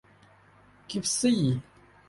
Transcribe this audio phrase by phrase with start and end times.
[0.89, 1.41] กิ๊บซี่